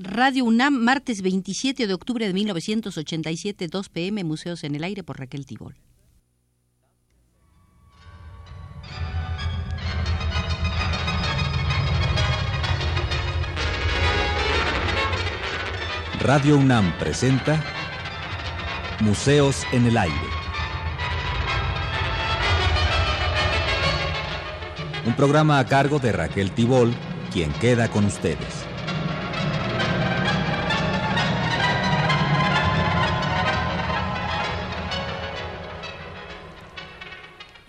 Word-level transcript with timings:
Radio 0.00 0.44
UNAM, 0.44 0.74
martes 0.74 1.22
27 1.22 1.88
de 1.88 1.92
octubre 1.92 2.24
de 2.24 2.32
1987, 2.32 3.66
2 3.66 3.88
pm, 3.88 4.22
Museos 4.22 4.62
en 4.62 4.76
el 4.76 4.84
Aire 4.84 5.02
por 5.02 5.18
Raquel 5.18 5.44
Tibol. 5.44 5.74
Radio 16.20 16.56
UNAM 16.56 16.96
presenta 17.00 17.60
Museos 19.00 19.64
en 19.72 19.84
el 19.86 19.96
Aire. 19.96 20.14
Un 25.04 25.14
programa 25.16 25.58
a 25.58 25.66
cargo 25.66 25.98
de 25.98 26.12
Raquel 26.12 26.52
Tibol, 26.52 26.94
quien 27.32 27.50
queda 27.54 27.88
con 27.88 28.04
ustedes. 28.04 28.57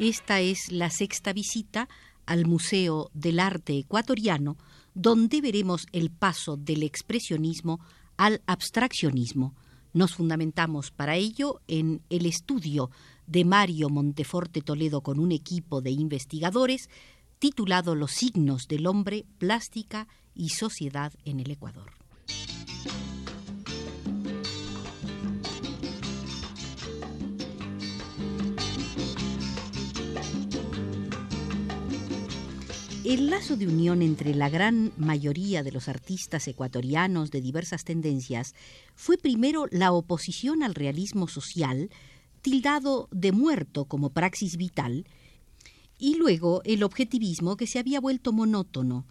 Esta 0.09 0.40
es 0.40 0.72
la 0.72 0.90
sexta 0.90 1.34
visita 1.34 1.88
al 2.26 2.48
Museo 2.48 3.12
del 3.13 3.40
Arte 3.40 3.77
Ecuatoriano, 3.77 4.58
donde 4.95 5.40
veremos 5.40 5.86
el 5.91 6.09
paso 6.09 6.58
del 6.58 6.81
expresionismo 6.81 7.80
al 8.17 8.41
abstraccionismo. 8.48 9.53
Nos 9.94 10.16
fundamentamos 10.16 10.90
para 10.90 11.16
ello 11.16 11.62
en 11.67 12.02
el 12.09 12.26
estudio 12.26 12.90
de 13.27 13.45
Mario 13.45 13.90
Monteforte 13.90 14.64
Toledo 14.64 15.02
con 15.02 15.20
un 15.20 15.31
equipo 15.31 15.80
de 15.80 15.91
investigadores 15.91 16.89
titulado 17.38 17.94
Los 17.94 18.14
signos 18.14 18.67
del 18.67 18.88
hombre, 18.88 19.28
plástica 19.38 20.08
y 20.33 20.50
sociedad 20.50 21.14
en 21.23 21.39
el 21.39 21.52
Ecuador. 21.52 21.98
El 33.09 33.31
lazo 33.31 33.57
de 33.57 33.65
unión 33.65 34.03
entre 34.03 34.35
la 34.35 34.49
gran 34.49 34.93
mayoría 34.95 35.63
de 35.63 35.71
los 35.71 35.88
artistas 35.88 36.47
ecuatorianos 36.47 37.31
de 37.31 37.41
diversas 37.41 37.83
tendencias 37.83 38.53
fue 38.93 39.17
primero 39.17 39.65
la 39.71 39.91
oposición 39.93 40.61
al 40.61 40.75
realismo 40.75 41.27
social, 41.27 41.89
tildado 42.43 43.09
de 43.11 43.31
muerto 43.31 43.85
como 43.85 44.11
praxis 44.11 44.57
vital, 44.57 45.07
y 45.97 46.17
luego 46.17 46.61
el 46.65 46.83
objetivismo 46.83 47.57
que 47.57 47.65
se 47.65 47.80
había 47.80 47.99
vuelto 47.99 48.31
monótono. 48.31 49.07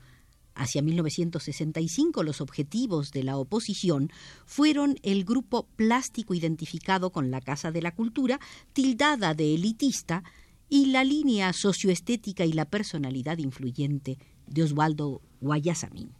Hacia 0.54 0.80
1965 0.80 2.22
los 2.22 2.40
objetivos 2.40 3.10
de 3.10 3.24
la 3.24 3.36
oposición 3.36 4.12
fueron 4.46 4.94
el 5.02 5.24
grupo 5.24 5.66
plástico 5.74 6.34
identificado 6.34 7.10
con 7.10 7.32
la 7.32 7.40
Casa 7.40 7.72
de 7.72 7.82
la 7.82 7.96
Cultura, 7.96 8.38
tildada 8.72 9.34
de 9.34 9.56
elitista, 9.56 10.22
y 10.68 10.86
la 10.86 11.04
línea 11.04 11.52
socioestética 11.52 12.44
y 12.44 12.52
la 12.52 12.64
personalidad 12.64 13.38
influyente 13.38 14.18
de 14.46 14.62
Osvaldo 14.62 15.22
Guayasamín. 15.40 16.12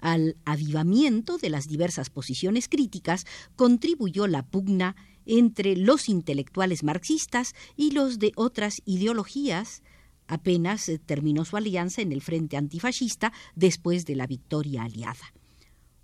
Al 0.00 0.36
avivamiento 0.44 1.36
de 1.36 1.50
las 1.50 1.68
diversas 1.68 2.08
posiciones 2.08 2.68
críticas 2.68 3.26
contribuyó 3.54 4.26
la 4.26 4.46
pugna 4.46 4.96
entre 5.26 5.76
los 5.76 6.08
intelectuales 6.08 6.82
marxistas 6.82 7.54
y 7.76 7.90
los 7.90 8.18
de 8.18 8.32
otras 8.36 8.80
ideologías. 8.86 9.82
Apenas 10.26 10.90
terminó 11.04 11.44
su 11.44 11.56
alianza 11.56 12.00
en 12.00 12.12
el 12.12 12.22
frente 12.22 12.56
antifascista 12.56 13.32
después 13.54 14.06
de 14.06 14.16
la 14.16 14.26
victoria 14.26 14.84
aliada. 14.84 15.34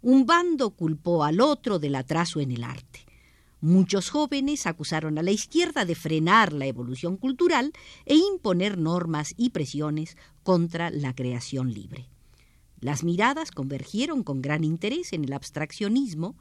Un 0.02 0.26
bando 0.26 0.70
culpó 0.70 1.24
al 1.24 1.40
otro 1.40 1.78
del 1.78 1.94
atraso 1.94 2.40
en 2.40 2.52
el 2.52 2.64
arte. 2.64 3.05
Muchos 3.60 4.10
jóvenes 4.10 4.66
acusaron 4.66 5.18
a 5.18 5.22
la 5.22 5.30
izquierda 5.30 5.86
de 5.86 5.94
frenar 5.94 6.52
la 6.52 6.66
evolución 6.66 7.16
cultural 7.16 7.72
e 8.04 8.16
imponer 8.16 8.76
normas 8.76 9.32
y 9.36 9.50
presiones 9.50 10.16
contra 10.42 10.90
la 10.90 11.14
creación 11.14 11.72
libre. 11.72 12.08
Las 12.80 13.02
miradas 13.02 13.52
convergieron 13.52 14.22
con 14.22 14.42
gran 14.42 14.62
interés 14.62 15.14
en 15.14 15.24
el 15.24 15.32
abstraccionismo, 15.32 16.36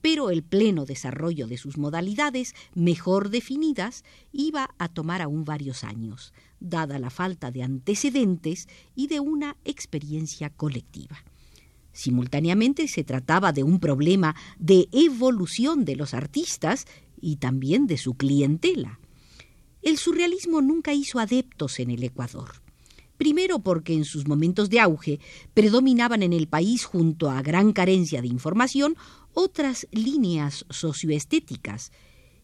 pero 0.00 0.30
el 0.30 0.42
pleno 0.42 0.86
desarrollo 0.86 1.46
de 1.46 1.58
sus 1.58 1.76
modalidades 1.76 2.54
mejor 2.74 3.28
definidas 3.28 4.04
iba 4.32 4.74
a 4.78 4.88
tomar 4.88 5.20
aún 5.20 5.44
varios 5.44 5.84
años, 5.84 6.32
dada 6.58 6.98
la 6.98 7.10
falta 7.10 7.50
de 7.50 7.62
antecedentes 7.62 8.66
y 8.94 9.08
de 9.08 9.20
una 9.20 9.56
experiencia 9.64 10.48
colectiva. 10.48 11.18
Simultáneamente 11.96 12.88
se 12.88 13.04
trataba 13.04 13.54
de 13.54 13.62
un 13.62 13.80
problema 13.80 14.36
de 14.58 14.86
evolución 14.92 15.86
de 15.86 15.96
los 15.96 16.12
artistas 16.12 16.86
y 17.22 17.36
también 17.36 17.86
de 17.86 17.96
su 17.96 18.18
clientela. 18.18 19.00
El 19.80 19.96
surrealismo 19.96 20.60
nunca 20.60 20.92
hizo 20.92 21.20
adeptos 21.20 21.80
en 21.80 21.90
el 21.90 22.04
Ecuador. 22.04 22.60
Primero 23.16 23.60
porque 23.60 23.94
en 23.94 24.04
sus 24.04 24.28
momentos 24.28 24.68
de 24.68 24.80
auge 24.80 25.20
predominaban 25.54 26.22
en 26.22 26.34
el 26.34 26.48
país 26.48 26.84
junto 26.84 27.30
a 27.30 27.40
gran 27.40 27.72
carencia 27.72 28.20
de 28.20 28.28
información 28.28 28.94
otras 29.32 29.88
líneas 29.90 30.66
socioestéticas, 30.68 31.92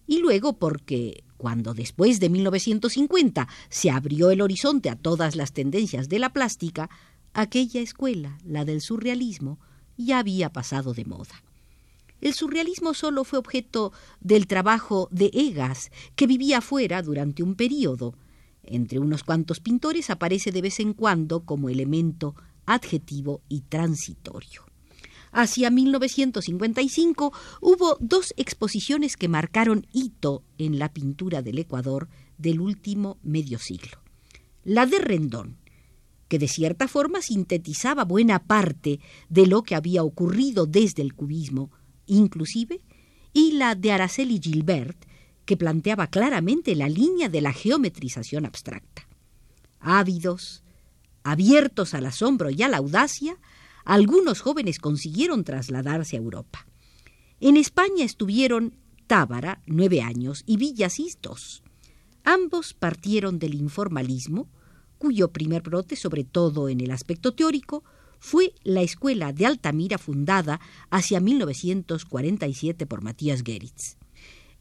y 0.07 0.21
luego 0.21 0.55
porque 0.55 1.25
cuando 1.37 1.75
después 1.75 2.21
de 2.21 2.31
1950 2.31 3.49
se 3.69 3.91
abrió 3.91 4.31
el 4.31 4.41
horizonte 4.41 4.89
a 4.89 4.97
todas 4.97 5.37
las 5.37 5.53
tendencias 5.53 6.09
de 6.09 6.19
la 6.21 6.33
plástica, 6.33 6.89
aquella 7.33 7.81
escuela, 7.81 8.39
la 8.45 8.65
del 8.65 8.81
surrealismo, 8.81 9.59
ya 9.97 10.19
había 10.19 10.53
pasado 10.53 10.95
de 10.95 11.05
moda. 11.05 11.43
El 12.21 12.35
surrealismo 12.35 12.95
solo 12.95 13.25
fue 13.25 13.39
objeto 13.39 13.93
del 14.21 14.47
trabajo 14.47 15.09
de 15.11 15.31
Egas, 15.35 15.91
que 16.15 16.29
vivía 16.29 16.59
afuera 16.59 17.03
durante 17.03 17.43
un 17.43 17.57
período. 17.57 18.15
Entre 18.63 19.01
unos 19.01 19.25
cuantos 19.25 19.59
pintores 19.59 20.09
aparece 20.09 20.53
de 20.53 20.63
vez 20.63 20.79
en 20.79 20.93
cuando 20.93 21.45
como 21.45 21.69
elemento 21.69 22.37
adjetivo 22.65 23.43
y 23.49 23.63
transitorio. 23.63 24.65
Hacia 25.33 25.71
1955 25.71 27.33
hubo 27.61 27.97
dos 28.01 28.35
exposiciones 28.37 29.17
que 29.17 29.29
marcaron 29.29 29.87
hito 29.91 30.45
en 30.59 30.79
la 30.79 30.93
pintura 30.93 31.43
del 31.43 31.59
Ecuador 31.59 32.09
del 32.39 32.61
último 32.61 33.19
medio 33.23 33.59
siglo. 33.59 33.99
La 34.63 34.87
de 34.87 34.99
Rendón, 34.99 35.57
que 36.33 36.39
de 36.39 36.49
cierta 36.49 36.89
forma 36.89 37.21
sintetizaba 37.21 38.07
buena 38.07 38.39
parte 38.47 39.01
de 39.29 39.47
lo 39.47 39.63
que 39.65 39.75
había 39.75 40.03
ocurrido 40.03 40.65
desde 40.65 41.03
el 41.03 41.13
cubismo, 41.13 41.71
inclusive, 42.07 42.81
y 43.35 43.53
la 43.53 43.75
de 43.75 43.93
Araceli 43.93 44.41
Gilbert, 44.43 44.97
que 45.45 45.59
planteaba 45.59 46.07
claramente 46.07 46.75
la 46.75 46.89
línea 46.89 47.29
de 47.29 47.43
la 47.43 47.53
geometrización 47.53 48.47
abstracta. 48.47 49.07
Ávidos, 49.79 50.65
abiertos 51.23 51.93
al 51.93 52.07
asombro 52.07 52.49
y 52.49 52.63
a 52.63 52.69
la 52.69 52.79
audacia, 52.79 53.37
algunos 53.85 54.41
jóvenes 54.41 54.79
consiguieron 54.79 55.45
trasladarse 55.45 56.17
a 56.17 56.21
Europa. 56.21 56.67
En 57.41 57.59
España 57.59 58.07
estuvieron 58.07 58.79
Tábara, 59.07 59.61
nueve 59.67 60.01
años, 60.01 60.45
y 60.47 60.57
Villasís, 60.57 61.19
dos. 61.21 61.63
Ambos 62.25 62.73
partieron 62.73 63.39
del 63.39 63.55
informalismo, 63.55 64.49
cuyo 65.03 65.33
primer 65.33 65.63
brote, 65.63 65.97
sobre 65.97 66.23
todo 66.23 66.69
en 66.69 66.81
el 66.81 66.93
aspecto 66.93 67.35
teórico, 67.35 67.83
fue 68.21 68.55
la 68.63 68.83
Escuela 68.83 69.33
de 69.33 69.47
Altamira 69.47 69.99
fundada 69.99 70.61
hacia 70.91 71.19
1947 71.19 72.87
por 72.87 73.03
Matías 73.03 73.43
Geritz. 73.45 73.97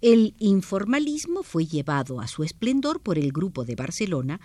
El 0.01 0.33
informalismo 0.39 1.43
fue 1.43 1.67
llevado 1.67 2.19
a 2.21 2.27
su 2.27 2.43
esplendor 2.43 3.01
por 3.01 3.19
el 3.19 3.31
Grupo 3.31 3.65
de 3.65 3.75
Barcelona 3.75 4.41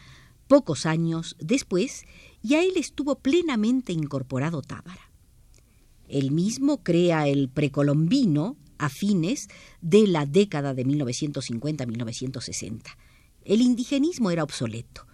pocos 0.49 0.85
años 0.85 1.35
después 1.41 2.05
y 2.43 2.57
a 2.57 2.63
él 2.63 2.73
estuvo 2.77 3.15
plenamente 3.21 3.95
incorporado 3.95 4.61
Tábara. 4.61 5.11
Él 6.09 6.31
mismo 6.31 6.83
crea 6.83 7.27
el 7.27 7.49
precolombino 7.49 8.59
a 8.77 8.91
fines 8.91 9.49
de 9.81 10.07
la 10.07 10.27
década 10.27 10.75
de 10.75 10.85
1950-1960. 10.85 12.83
El 13.47 13.63
indigenismo 13.63 14.31
era 14.31 14.45
obsoleto 14.45 15.07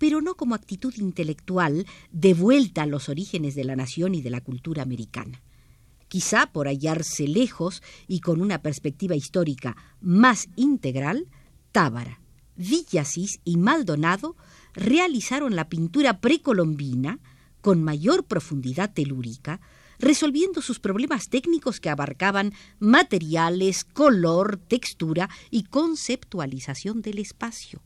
pero 0.00 0.22
no 0.22 0.34
como 0.34 0.54
actitud 0.54 0.94
intelectual 0.96 1.86
de 2.10 2.32
vuelta 2.32 2.84
a 2.84 2.86
los 2.86 3.10
orígenes 3.10 3.54
de 3.54 3.64
la 3.64 3.76
nación 3.76 4.14
y 4.14 4.22
de 4.22 4.30
la 4.30 4.40
cultura 4.40 4.82
americana. 4.82 5.42
Quizá 6.08 6.46
por 6.46 6.68
hallarse 6.68 7.28
lejos 7.28 7.82
y 8.08 8.20
con 8.20 8.40
una 8.40 8.62
perspectiva 8.62 9.14
histórica 9.14 9.76
más 10.00 10.48
integral, 10.56 11.28
Tábara, 11.70 12.18
Villasís 12.56 13.40
y 13.44 13.58
Maldonado 13.58 14.36
realizaron 14.72 15.54
la 15.54 15.68
pintura 15.68 16.18
precolombina 16.18 17.18
con 17.60 17.84
mayor 17.84 18.24
profundidad 18.24 18.94
telúrica, 18.94 19.60
resolviendo 19.98 20.62
sus 20.62 20.80
problemas 20.80 21.28
técnicos 21.28 21.78
que 21.78 21.90
abarcaban 21.90 22.54
materiales, 22.78 23.84
color, 23.84 24.56
textura 24.66 25.28
y 25.50 25.64
conceptualización 25.64 27.02
del 27.02 27.18
espacio 27.18 27.82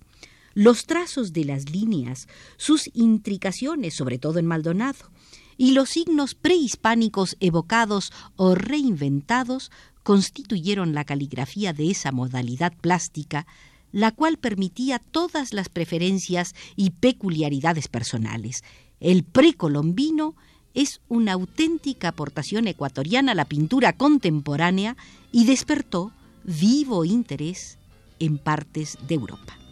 los 0.55 0.87
trazos 0.87 1.33
de 1.33 1.45
las 1.45 1.71
líneas, 1.71 2.29
sus 2.56 2.91
intricaciones, 2.95 3.95
sobre 3.95 4.19
todo 4.19 4.39
en 4.39 4.47
Maldonado, 4.47 5.11
y 5.56 5.73
los 5.73 5.91
signos 5.91 6.35
prehispánicos 6.35 7.37
evocados 7.41 8.12
o 8.37 8.55
reinventados 8.55 9.71
constituyeron 10.03 10.95
la 10.95 11.05
caligrafía 11.05 11.73
de 11.73 11.91
esa 11.91 12.12
modalidad 12.12 12.73
plástica, 12.81 13.47
la 13.93 14.11
cual 14.11 14.39
permitía 14.39 14.99
todas 14.99 15.53
las 15.53 15.69
preferencias 15.69 16.55
y 16.77 16.91
peculiaridades 16.91 17.89
personales. 17.89 18.65
El 19.01 19.23
precolombino 19.23 20.35
es 20.75 21.01
una 21.09 21.33
auténtica 21.33 22.09
aportación 22.09 22.67
ecuatoriana 22.67 23.33
a 23.33 23.37
la 23.37 23.45
pintura 23.45 23.93
contemporánea 23.93 24.97
y 25.31 25.45
despertó 25.45 26.12
vivo 26.43 27.05
interés 27.05 27.79
en 28.19 28.39
partes 28.39 28.99
de 29.06 29.15
Europa. 29.15 29.63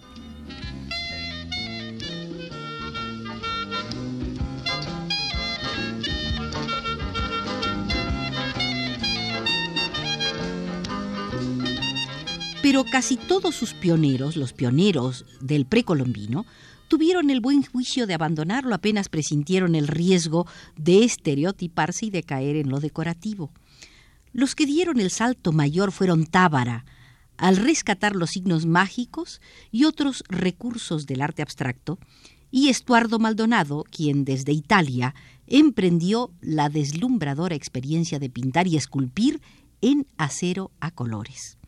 Pero 12.73 12.85
casi 12.85 13.19
todos 13.19 13.55
sus 13.55 13.75
pioneros, 13.75 14.35
los 14.35 14.55
pioneros 14.55 15.27
del 15.43 15.67
precolombino, 15.67 16.47
tuvieron 16.89 17.29
el 17.29 17.43
buen 17.43 17.63
juicio 17.63 18.07
de 18.07 18.15
abandonarlo 18.15 18.75
apenas 18.75 19.11
presintieron 19.11 19.75
el 19.75 19.89
riesgo 19.89 20.47
de 20.79 21.05
estereotiparse 21.05 22.07
y 22.07 22.11
de 22.11 22.23
caer 22.23 22.57
en 22.57 22.71
lo 22.71 22.81
decorativo. 22.81 23.53
Los 24.33 24.55
que 24.55 24.65
dieron 24.65 25.01
el 25.01 25.11
salto 25.11 25.53
mayor 25.53 25.93
fueron 25.93 26.25
Tábara, 26.25 26.87
al 27.37 27.59
rescatar 27.59 28.17
los 28.17 28.31
signos 28.31 28.65
mágicos 28.65 29.43
y 29.71 29.85
otros 29.85 30.25
recursos 30.31 31.05
del 31.05 31.21
arte 31.21 31.43
abstracto, 31.43 31.99
y 32.51 32.71
Estuardo 32.71 33.19
Maldonado, 33.19 33.85
quien 33.85 34.25
desde 34.25 34.53
Italia 34.53 35.15
emprendió 35.47 36.33
la 36.41 36.71
deslumbradora 36.71 37.55
experiencia 37.55 38.19
de 38.19 38.31
pintar 38.31 38.67
y 38.67 38.79
esculpir 38.79 39.43
en 39.83 40.07
acero 40.17 40.71
a 40.81 40.91
colores. 40.91 41.59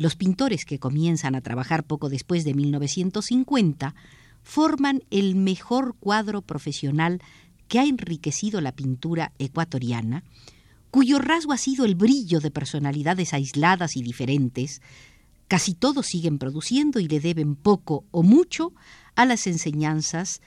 Los 0.00 0.16
pintores 0.16 0.64
que 0.64 0.78
comienzan 0.78 1.34
a 1.34 1.42
trabajar 1.42 1.84
poco 1.84 2.08
después 2.08 2.42
de 2.44 2.54
1950 2.54 3.94
forman 4.42 5.02
el 5.10 5.34
mejor 5.34 5.94
cuadro 6.00 6.40
profesional 6.40 7.20
que 7.68 7.80
ha 7.80 7.84
enriquecido 7.84 8.62
la 8.62 8.72
pintura 8.72 9.34
ecuatoriana, 9.38 10.24
cuyo 10.90 11.18
rasgo 11.18 11.52
ha 11.52 11.58
sido 11.58 11.84
el 11.84 11.96
brillo 11.96 12.40
de 12.40 12.50
personalidades 12.50 13.34
aisladas 13.34 13.94
y 13.94 14.00
diferentes, 14.00 14.80
casi 15.48 15.74
todos 15.74 16.06
siguen 16.06 16.38
produciendo 16.38 16.98
y 16.98 17.06
le 17.06 17.20
deben 17.20 17.54
poco 17.54 18.06
o 18.10 18.22
mucho 18.22 18.72
a 19.16 19.26
las 19.26 19.46
enseñanzas 19.46 20.40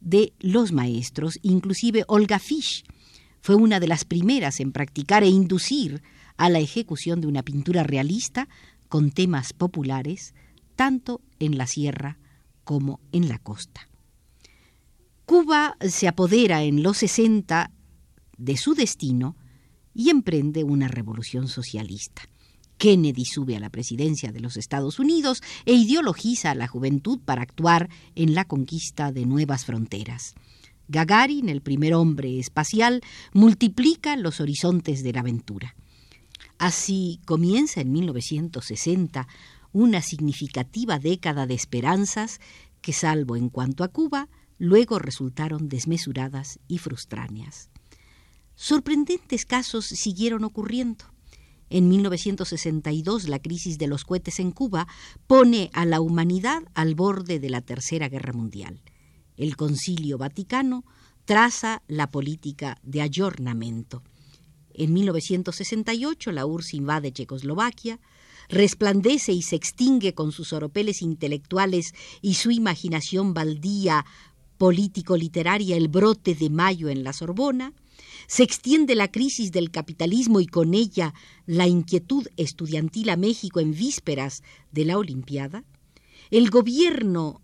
de 0.00 0.32
los 0.40 0.72
maestros, 0.72 1.38
inclusive 1.42 2.02
Olga 2.08 2.40
Fisch 2.40 2.82
fue 3.40 3.54
una 3.54 3.78
de 3.78 3.86
las 3.86 4.04
primeras 4.04 4.58
en 4.58 4.72
practicar 4.72 5.22
e 5.22 5.28
inducir 5.28 6.02
a 6.36 6.48
la 6.50 6.58
ejecución 6.58 7.20
de 7.20 7.28
una 7.28 7.44
pintura 7.44 7.84
realista 7.84 8.48
con 8.88 9.10
temas 9.10 9.52
populares, 9.52 10.34
tanto 10.74 11.20
en 11.38 11.58
la 11.58 11.66
sierra 11.66 12.18
como 12.64 13.00
en 13.12 13.28
la 13.28 13.38
costa. 13.38 13.88
Cuba 15.24 15.76
se 15.80 16.06
apodera 16.08 16.62
en 16.62 16.82
los 16.82 16.98
60 16.98 17.70
de 18.38 18.56
su 18.56 18.74
destino 18.74 19.36
y 19.94 20.10
emprende 20.10 20.62
una 20.62 20.88
revolución 20.88 21.48
socialista. 21.48 22.22
Kennedy 22.78 23.24
sube 23.24 23.56
a 23.56 23.60
la 23.60 23.70
presidencia 23.70 24.32
de 24.32 24.40
los 24.40 24.56
Estados 24.56 24.98
Unidos 24.98 25.42
e 25.64 25.72
ideologiza 25.72 26.50
a 26.50 26.54
la 26.54 26.68
juventud 26.68 27.18
para 27.24 27.42
actuar 27.42 27.88
en 28.14 28.34
la 28.34 28.44
conquista 28.44 29.12
de 29.12 29.24
nuevas 29.24 29.64
fronteras. 29.64 30.34
Gagarin, 30.88 31.48
el 31.48 31.62
primer 31.62 31.94
hombre 31.94 32.38
espacial, 32.38 33.00
multiplica 33.32 34.16
los 34.16 34.40
horizontes 34.40 35.02
de 35.02 35.12
la 35.12 35.20
aventura. 35.20 35.74
Así 36.58 37.20
comienza 37.26 37.80
en 37.80 37.92
1960 37.92 39.28
una 39.72 40.00
significativa 40.00 40.98
década 40.98 41.46
de 41.46 41.54
esperanzas 41.54 42.40
que, 42.80 42.92
salvo 42.92 43.36
en 43.36 43.50
cuanto 43.50 43.84
a 43.84 43.88
Cuba, 43.88 44.28
luego 44.58 44.98
resultaron 44.98 45.68
desmesuradas 45.68 46.58
y 46.66 46.78
frustráneas. 46.78 47.68
Sorprendentes 48.54 49.44
casos 49.44 49.84
siguieron 49.84 50.44
ocurriendo. 50.44 51.04
En 51.68 51.88
1962 51.88 53.28
la 53.28 53.40
crisis 53.40 53.76
de 53.76 53.86
los 53.86 54.04
cohetes 54.04 54.38
en 54.38 54.52
Cuba 54.52 54.86
pone 55.26 55.68
a 55.74 55.84
la 55.84 56.00
humanidad 56.00 56.62
al 56.74 56.94
borde 56.94 57.38
de 57.38 57.50
la 57.50 57.60
Tercera 57.60 58.08
Guerra 58.08 58.32
Mundial. 58.32 58.80
El 59.36 59.56
Concilio 59.56 60.16
Vaticano 60.16 60.84
traza 61.26 61.82
la 61.88 62.10
política 62.10 62.78
de 62.82 63.02
ayornamiento. 63.02 64.02
En 64.78 64.92
1968 64.92 66.32
la 66.32 66.44
URSS 66.44 66.74
invade 66.74 67.12
Checoslovaquia, 67.12 67.98
resplandece 68.50 69.32
y 69.32 69.40
se 69.40 69.56
extingue 69.56 70.12
con 70.12 70.32
sus 70.32 70.52
oropeles 70.52 71.00
intelectuales 71.00 71.94
y 72.20 72.34
su 72.34 72.50
imaginación 72.50 73.32
baldía 73.32 74.04
político-literaria 74.58 75.76
el 75.76 75.88
brote 75.88 76.34
de 76.34 76.50
mayo 76.50 76.90
en 76.90 77.04
la 77.04 77.14
Sorbona, 77.14 77.72
se 78.26 78.42
extiende 78.42 78.94
la 78.94 79.10
crisis 79.10 79.50
del 79.50 79.70
capitalismo 79.70 80.40
y 80.40 80.46
con 80.46 80.74
ella 80.74 81.14
la 81.46 81.66
inquietud 81.66 82.26
estudiantil 82.36 83.08
a 83.08 83.16
México 83.16 83.60
en 83.60 83.72
vísperas 83.72 84.42
de 84.72 84.84
la 84.84 84.98
Olimpiada, 84.98 85.64
el 86.30 86.50
gobierno 86.50 87.40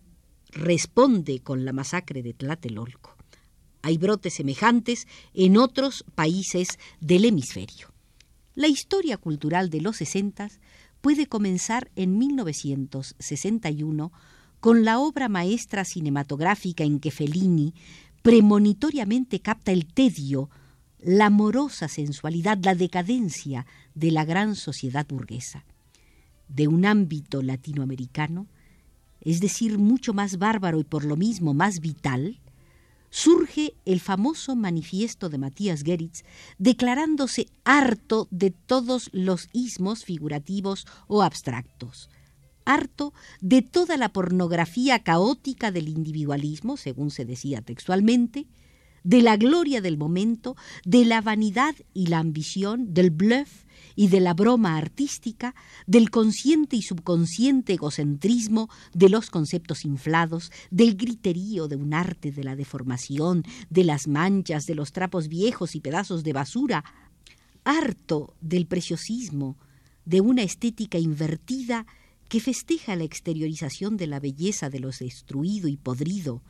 responde 0.50 1.40
con 1.40 1.64
la 1.64 1.73
masacre 1.73 2.23
de 2.23 2.34
Tlatelolco. 2.34 3.17
Hay 3.82 3.99
brotes 3.99 4.34
semejantes 4.34 5.06
en 5.34 5.56
otros 5.56 6.05
países 6.14 6.79
del 7.00 7.25
hemisferio. 7.25 7.93
La 8.55 8.69
historia 8.69 9.17
cultural 9.17 9.70
de 9.70 9.81
los 9.81 9.96
sesentas 9.96 10.61
puede 11.00 11.26
comenzar 11.26 11.90
en 11.96 12.17
1961 12.17 14.12
con 14.61 14.84
la 14.84 15.00
obra 15.00 15.29
maestra 15.29 15.84
cinematográfica 15.84 16.84
en 16.84 17.00
que 17.00 17.11
Fellini 17.11 17.75
premonitoriamente 18.23 19.40
capta 19.40 19.73
el 19.73 19.87
tedio, 19.87 20.49
la 21.00 21.26
amorosa 21.26 21.88
sensualidad, 21.88 22.58
la 22.62 22.76
decadencia 22.76 23.67
de 23.96 24.12
la 24.12 24.25
gran 24.25 24.55
sociedad 24.55 25.06
burguesa. 25.08 25.64
De 26.46 26.69
un 26.69 26.87
ámbito 26.87 27.43
latinoamericano, 27.43 28.46
es 29.20 29.40
decir, 29.40 29.79
mucho 29.79 30.14
más 30.14 30.38
bárbaro 30.38 30.79
y 30.79 30.84
por 30.84 31.05
lo 31.05 31.17
mismo 31.17 31.55
más 31.55 31.81
vital, 31.81 32.39
surge 33.12 33.74
el 33.84 34.00
famoso 34.00 34.56
manifiesto 34.56 35.28
de 35.28 35.36
Matías 35.36 35.82
Geritz 35.82 36.24
declarándose 36.56 37.46
harto 37.62 38.26
de 38.31 38.50
todos 38.50 39.10
los 39.12 39.50
ismos 39.52 40.04
figurativos 40.04 40.86
o 41.08 41.22
abstractos, 41.22 42.08
harto 42.64 43.12
de 43.42 43.60
toda 43.60 43.98
la 43.98 44.08
pornografía 44.08 45.00
caótica 45.00 45.70
del 45.70 45.88
individualismo, 45.90 46.78
según 46.78 47.10
se 47.10 47.26
decía 47.26 47.60
textualmente, 47.60 48.46
de 49.04 49.20
la 49.20 49.36
gloria 49.36 49.82
del 49.82 49.98
momento, 49.98 50.56
de 50.84 51.04
la 51.04 51.20
vanidad 51.20 51.74
y 51.92 52.06
la 52.06 52.19
ambición, 52.19 52.94
del 52.94 53.10
bluff 53.10 53.64
y 53.94 54.08
de 54.08 54.20
la 54.20 54.34
broma 54.34 54.77
artística, 54.77 55.55
del 55.87 56.11
consciente 56.11 56.77
y 56.77 56.82
subconsciente 56.82 57.75
egocentrismo, 57.75 58.69
de 58.93 59.08
los 59.08 59.31
conceptos 59.31 59.84
inflados, 59.84 60.51
del 60.70 60.96
griterío 60.96 61.69
de 61.69 61.77
un 61.77 61.94
arte 61.94 62.32
de 62.32 62.44
la 62.44 62.56
deformación, 62.56 63.44
de 63.70 63.84
las 63.84 64.08
manchas, 64.08 64.67
de 64.67 64.75
los 64.75 64.93
trapos 64.93 65.29
viejos 65.29 65.75
y 65.75 65.81
pedazos 65.81 66.22
de 66.25 66.32
basura, 66.32 66.84
harto 67.65 68.34
del 68.41 68.67
preciosismo, 68.67 69.56
de 70.05 70.20
una 70.20 70.43
estética 70.43 70.99
invertida 70.99 71.87
que 72.29 72.41
festeja 72.41 72.96
la 72.96 73.05
exteriorización 73.05 73.96
de 73.96 74.06
la 74.06 74.19
belleza 74.19 74.70
de 74.70 74.81
lo 74.81 74.91
destruido 74.91 75.69
y 75.69 75.77
podrido, 75.77 76.43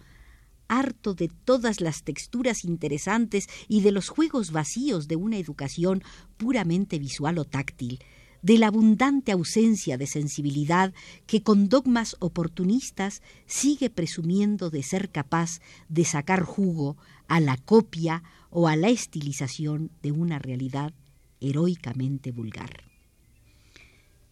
harto 0.79 1.15
de 1.15 1.29
todas 1.29 1.81
las 1.81 2.03
texturas 2.03 2.65
interesantes 2.65 3.49
y 3.69 3.83
de 3.83 3.93
los 3.93 4.09
juegos 4.09 4.53
vacíos 4.53 5.09
de 5.09 5.17
una 5.17 5.37
educación 5.37 6.03
puramente 6.37 6.99
visual 6.99 7.39
o 7.39 7.45
táctil, 7.45 8.01
de 8.43 8.59
la 8.59 8.69
abundante 8.69 9.33
ausencia 9.33 9.97
de 9.97 10.07
sensibilidad 10.07 10.93
que 11.27 11.43
con 11.43 11.69
dogmas 11.69 12.17
oportunistas 12.19 13.23
sigue 13.47 13.89
presumiendo 13.89 14.71
de 14.71 14.83
ser 14.83 15.11
capaz 15.11 15.61
de 15.89 16.05
sacar 16.05 16.43
jugo 16.43 16.97
a 17.29 17.41
la 17.41 17.57
copia 17.57 18.23
o 18.51 18.69
a 18.69 18.77
la 18.77 18.89
estilización 18.89 19.91
de 20.03 20.13
una 20.13 20.39
realidad 20.39 20.93
heroicamente 21.41 22.33
vulgar. 22.33 22.92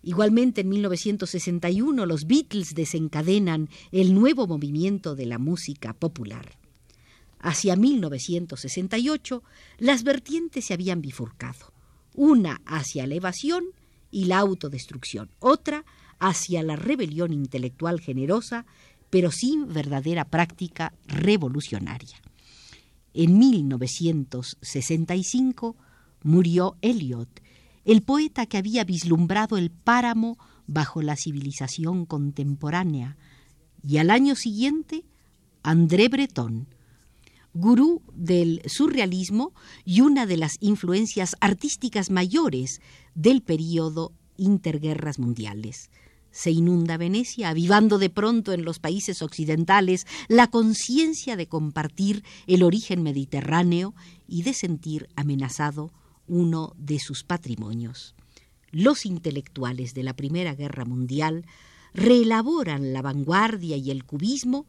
Igualmente 0.02 0.62
en 0.62 0.70
1961 0.70 2.06
los 2.06 2.26
Beatles 2.26 2.74
desencadenan 2.74 3.68
el 3.92 4.14
nuevo 4.14 4.46
movimiento 4.46 5.14
de 5.14 5.26
la 5.26 5.36
música 5.38 5.92
popular. 5.92 6.56
Hacia 7.38 7.76
1968 7.76 9.42
las 9.78 10.02
vertientes 10.02 10.64
se 10.66 10.74
habían 10.74 11.00
bifurcado, 11.02 11.72
una 12.14 12.60
hacia 12.64 13.06
la 13.06 13.14
evasión 13.14 13.64
y 14.10 14.24
la 14.24 14.38
autodestrucción, 14.38 15.30
otra 15.38 15.84
hacia 16.18 16.62
la 16.62 16.76
rebelión 16.76 17.32
intelectual 17.32 18.00
generosa, 18.00 18.66
pero 19.10 19.30
sin 19.30 19.70
verdadera 19.72 20.24
práctica 20.26 20.92
revolucionaria. 21.06 22.20
En 23.12 23.38
1965 23.38 25.76
murió 26.22 26.76
Eliot, 26.80 27.28
el 27.84 28.02
poeta 28.02 28.46
que 28.46 28.58
había 28.58 28.84
vislumbrado 28.84 29.56
el 29.56 29.70
páramo 29.70 30.38
bajo 30.66 31.02
la 31.02 31.16
civilización 31.16 32.06
contemporánea, 32.06 33.16
y 33.82 33.96
al 33.96 34.10
año 34.10 34.36
siguiente 34.36 35.04
André 35.62 36.08
Breton, 36.08 36.68
gurú 37.52 38.02
del 38.14 38.62
surrealismo 38.66 39.52
y 39.84 40.02
una 40.02 40.26
de 40.26 40.36
las 40.36 40.56
influencias 40.60 41.36
artísticas 41.40 42.10
mayores 42.10 42.80
del 43.14 43.42
período 43.42 44.12
interguerras 44.36 45.18
mundiales. 45.18 45.90
Se 46.30 46.52
inunda 46.52 46.96
Venecia, 46.96 47.48
avivando 47.48 47.98
de 47.98 48.08
pronto 48.08 48.52
en 48.52 48.64
los 48.64 48.78
países 48.78 49.20
occidentales 49.20 50.06
la 50.28 50.46
conciencia 50.46 51.36
de 51.36 51.48
compartir 51.48 52.22
el 52.46 52.62
origen 52.62 53.02
mediterráneo 53.02 53.94
y 54.28 54.44
de 54.44 54.54
sentir 54.54 55.08
amenazado 55.16 55.90
uno 56.30 56.74
de 56.78 57.00
sus 57.00 57.24
patrimonios. 57.24 58.14
Los 58.70 59.04
intelectuales 59.04 59.94
de 59.94 60.04
la 60.04 60.14
Primera 60.14 60.54
Guerra 60.54 60.84
Mundial 60.84 61.44
reelaboran 61.92 62.92
la 62.92 63.02
vanguardia 63.02 63.76
y 63.76 63.90
el 63.90 64.04
cubismo 64.04 64.66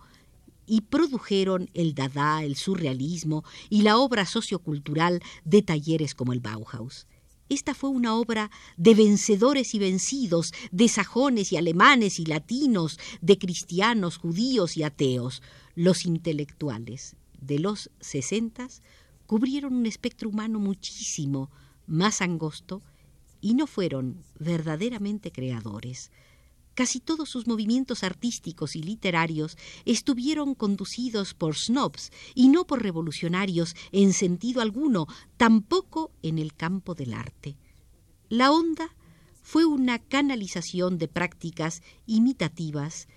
y 0.65 0.81
produjeron 0.81 1.69
el 1.75 1.93
Dada, 1.93 2.43
el 2.43 2.55
surrealismo 2.55 3.43
y 3.69 3.83
la 3.83 3.97
obra 3.97 4.25
sociocultural 4.25 5.21
de 5.45 5.61
talleres 5.61 6.15
como 6.15 6.33
el 6.33 6.39
Bauhaus. 6.39 7.05
Esta 7.47 7.75
fue 7.75 7.91
una 7.91 8.15
obra 8.15 8.49
de 8.77 8.95
vencedores 8.95 9.75
y 9.75 9.79
vencidos, 9.79 10.53
de 10.71 10.87
sajones 10.87 11.51
y 11.51 11.57
alemanes 11.57 12.19
y 12.19 12.25
latinos, 12.25 12.97
de 13.21 13.37
cristianos, 13.37 14.17
judíos 14.17 14.77
y 14.77 14.83
ateos. 14.83 15.43
Los 15.75 16.05
intelectuales 16.05 17.17
de 17.39 17.59
los 17.59 17.91
sesentas 17.99 18.81
cubrieron 19.31 19.73
un 19.73 19.85
espectro 19.85 20.27
humano 20.27 20.59
muchísimo 20.59 21.50
más 21.88 22.21
angosto 22.21 22.81
y 23.39 23.53
no 23.53 23.65
fueron 23.65 24.25
verdaderamente 24.38 25.31
creadores. 25.31 26.11
Casi 26.73 27.00
todos 27.00 27.29
sus 27.29 27.47
movimientos 27.47 28.03
artísticos 28.03 28.75
y 28.75 28.83
literarios 28.83 29.57
estuvieron 29.85 30.53
conducidos 30.53 31.33
por 31.33 31.55
snobs 31.55 32.11
y 32.35 32.50
no 32.50 32.67
por 32.67 32.83
revolucionarios 32.83 33.73
en 33.93 34.11
sentido 34.11 34.59
alguno, 34.59 35.07
tampoco 35.38 36.11
en 36.23 36.38
el 36.38 36.53
campo 36.53 36.93
del 36.93 37.13
arte. 37.13 37.55
La 38.27 38.51
onda 38.51 38.93
fue 39.41 39.63
una 39.63 40.00
canalización 40.00 40.97
de 40.97 41.07
prácticas 41.07 41.83
imitativas 42.05 43.07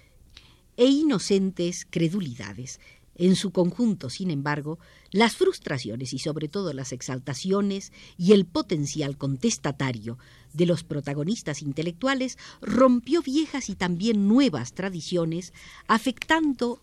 e 0.77 0.87
inocentes 0.87 1.85
credulidades, 1.91 2.79
en 3.17 3.37
su 3.37 3.53
conjunto, 3.53 4.11
sin 4.11 4.31
embargo, 4.31 4.79
las 5.11 5.37
frustraciones 5.37 6.13
y 6.13 6.19
sobre 6.19 6.49
todo 6.49 6.73
las 6.73 6.93
exaltaciones 6.93 7.93
y 8.17 8.33
el 8.33 8.45
potencial 8.45 9.17
contestatario 9.17 10.19
de 10.53 10.67
los 10.67 10.85
protagonistas 10.85 11.63
intelectuales 11.63 12.39
rompió 12.61 13.23
viejas 13.23 13.69
y 13.69 13.75
también 13.75 14.29
nuevas 14.29 14.73
tradiciones, 14.73 15.53
afectando 15.87 16.81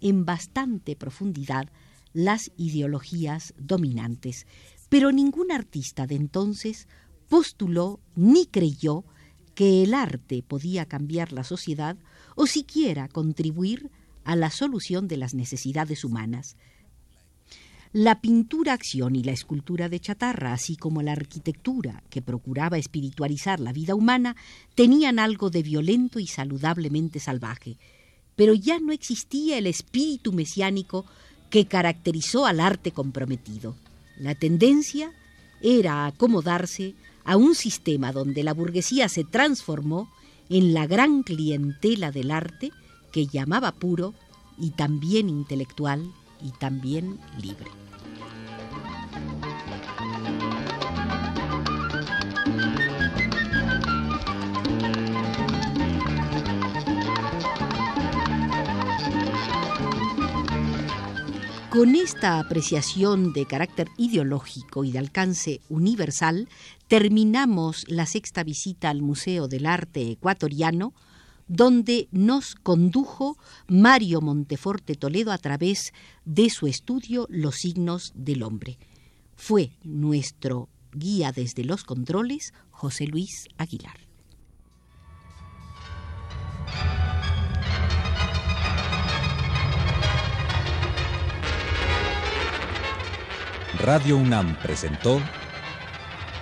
en 0.00 0.24
bastante 0.24 0.96
profundidad 0.96 1.70
las 2.12 2.50
ideologías 2.56 3.54
dominantes. 3.58 4.46
Pero 4.88 5.12
ningún 5.12 5.52
artista 5.52 6.06
de 6.06 6.14
entonces 6.14 6.88
postuló 7.28 8.00
ni 8.14 8.46
creyó 8.46 9.04
que 9.54 9.82
el 9.82 9.94
arte 9.94 10.42
podía 10.42 10.86
cambiar 10.86 11.32
la 11.32 11.42
sociedad 11.44 11.96
o 12.36 12.46
siquiera 12.46 13.08
contribuir 13.08 13.90
a 14.26 14.34
la 14.34 14.50
solución 14.50 15.06
de 15.06 15.16
las 15.16 15.34
necesidades 15.34 16.04
humanas. 16.04 16.56
La 17.92 18.20
pintura 18.20 18.72
acción 18.72 19.14
y 19.14 19.22
la 19.22 19.30
escultura 19.30 19.88
de 19.88 20.00
chatarra, 20.00 20.52
así 20.52 20.76
como 20.76 21.00
la 21.00 21.12
arquitectura, 21.12 22.02
que 22.10 22.20
procuraba 22.22 22.76
espiritualizar 22.76 23.60
la 23.60 23.72
vida 23.72 23.94
humana, 23.94 24.36
tenían 24.74 25.20
algo 25.20 25.48
de 25.48 25.62
violento 25.62 26.18
y 26.18 26.26
saludablemente 26.26 27.20
salvaje, 27.20 27.78
pero 28.34 28.52
ya 28.52 28.80
no 28.80 28.92
existía 28.92 29.58
el 29.58 29.68
espíritu 29.68 30.32
mesiánico 30.32 31.06
que 31.48 31.66
caracterizó 31.66 32.46
al 32.46 32.58
arte 32.58 32.90
comprometido. 32.90 33.76
La 34.18 34.34
tendencia 34.34 35.12
era 35.62 36.04
acomodarse 36.04 36.94
a 37.24 37.36
un 37.36 37.54
sistema 37.54 38.12
donde 38.12 38.42
la 38.42 38.54
burguesía 38.54 39.08
se 39.08 39.22
transformó 39.22 40.10
en 40.48 40.74
la 40.74 40.88
gran 40.88 41.22
clientela 41.22 42.10
del 42.10 42.32
arte 42.32 42.72
que 43.16 43.26
llamaba 43.26 43.72
puro 43.72 44.12
y 44.58 44.72
también 44.72 45.30
intelectual 45.30 46.12
y 46.42 46.50
también 46.50 47.18
libre. 47.40 47.70
Con 61.70 61.94
esta 61.94 62.38
apreciación 62.38 63.32
de 63.32 63.46
carácter 63.46 63.88
ideológico 63.96 64.84
y 64.84 64.92
de 64.92 64.98
alcance 64.98 65.62
universal, 65.70 66.50
terminamos 66.86 67.86
la 67.88 68.04
sexta 68.04 68.44
visita 68.44 68.90
al 68.90 69.00
Museo 69.00 69.48
del 69.48 69.64
Arte 69.64 70.10
Ecuatoriano, 70.10 70.92
donde 71.48 72.08
nos 72.10 72.54
condujo 72.54 73.38
Mario 73.68 74.20
Monteforte 74.20 74.94
Toledo 74.94 75.32
a 75.32 75.38
través 75.38 75.92
de 76.24 76.50
su 76.50 76.66
estudio 76.66 77.26
Los 77.30 77.56
signos 77.56 78.12
del 78.14 78.42
hombre. 78.42 78.78
Fue 79.36 79.72
nuestro 79.82 80.68
guía 80.92 81.32
desde 81.32 81.64
los 81.64 81.84
controles 81.84 82.52
José 82.70 83.06
Luis 83.06 83.48
Aguilar. 83.58 84.06
Radio 93.78 94.16
UNAM 94.16 94.56
presentó 94.62 95.20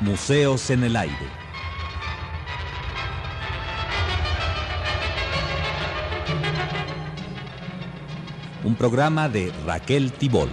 Museos 0.01 0.71
en 0.71 0.85
el 0.85 0.97
Aire. 0.97 1.44
Un 8.65 8.75
programa 8.75 9.29
de 9.29 9.53
Raquel 9.67 10.11
Tibol. 10.13 10.49